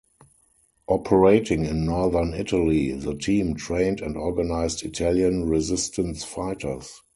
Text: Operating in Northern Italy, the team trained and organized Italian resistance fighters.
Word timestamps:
Operating 0.87 1.65
in 1.65 1.85
Northern 1.85 2.33
Italy, 2.33 2.91
the 2.93 3.13
team 3.13 3.53
trained 3.53 4.01
and 4.01 4.17
organized 4.17 4.83
Italian 4.83 5.47
resistance 5.47 6.23
fighters. 6.23 7.03